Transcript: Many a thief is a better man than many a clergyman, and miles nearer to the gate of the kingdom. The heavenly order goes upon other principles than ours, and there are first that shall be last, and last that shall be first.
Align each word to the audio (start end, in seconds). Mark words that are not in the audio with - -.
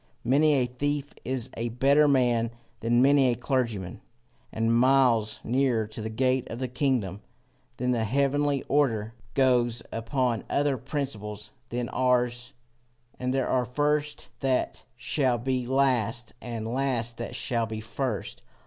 Many 0.23 0.53
a 0.55 0.65
thief 0.65 1.13
is 1.23 1.51
a 1.55 1.69
better 1.69 2.07
man 2.07 2.49
than 2.79 3.03
many 3.03 3.29
a 3.29 3.35
clergyman, 3.35 4.01
and 4.51 4.73
miles 4.75 5.39
nearer 5.43 5.85
to 5.85 6.01
the 6.01 6.09
gate 6.09 6.47
of 6.49 6.57
the 6.57 6.67
kingdom. 6.67 7.21
The 7.77 8.03
heavenly 8.03 8.63
order 8.63 9.13
goes 9.35 9.83
upon 9.91 10.43
other 10.49 10.75
principles 10.79 11.51
than 11.69 11.87
ours, 11.89 12.51
and 13.19 13.31
there 13.31 13.47
are 13.47 13.63
first 13.63 14.29
that 14.39 14.85
shall 14.95 15.37
be 15.37 15.67
last, 15.67 16.33
and 16.41 16.67
last 16.67 17.17
that 17.17 17.35
shall 17.35 17.67
be 17.67 17.79
first. 17.79 18.41